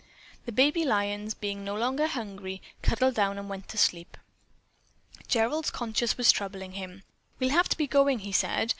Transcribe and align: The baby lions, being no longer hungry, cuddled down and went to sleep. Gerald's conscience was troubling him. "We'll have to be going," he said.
The 0.47 0.51
baby 0.51 0.83
lions, 0.83 1.35
being 1.35 1.63
no 1.63 1.75
longer 1.75 2.07
hungry, 2.07 2.59
cuddled 2.81 3.13
down 3.13 3.37
and 3.37 3.47
went 3.47 3.67
to 3.67 3.77
sleep. 3.77 4.17
Gerald's 5.27 5.69
conscience 5.69 6.17
was 6.17 6.31
troubling 6.31 6.71
him. 6.71 7.03
"We'll 7.37 7.51
have 7.51 7.69
to 7.69 7.77
be 7.77 7.85
going," 7.85 8.17
he 8.17 8.31
said. 8.31 8.69